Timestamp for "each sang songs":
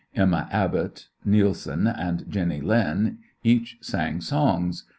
3.43-4.85